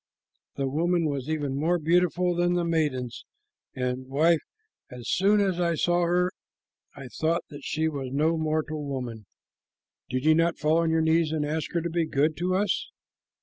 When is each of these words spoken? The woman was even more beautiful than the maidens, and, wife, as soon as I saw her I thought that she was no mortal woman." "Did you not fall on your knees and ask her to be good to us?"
The 0.55 0.67
woman 0.67 1.05
was 1.07 1.29
even 1.29 1.55
more 1.59 1.77
beautiful 1.77 2.33
than 2.33 2.53
the 2.55 2.65
maidens, 2.65 3.23
and, 3.75 4.07
wife, 4.07 4.39
as 4.89 5.07
soon 5.07 5.39
as 5.39 5.59
I 5.59 5.75
saw 5.75 6.05
her 6.07 6.31
I 6.95 7.07
thought 7.07 7.43
that 7.49 7.61
she 7.63 7.87
was 7.87 8.09
no 8.11 8.35
mortal 8.35 8.83
woman." 8.83 9.27
"Did 10.09 10.25
you 10.25 10.33
not 10.33 10.57
fall 10.57 10.77
on 10.79 10.89
your 10.89 11.01
knees 11.01 11.31
and 11.31 11.45
ask 11.45 11.71
her 11.73 11.81
to 11.81 11.89
be 11.91 12.07
good 12.07 12.35
to 12.37 12.55
us?" 12.55 12.89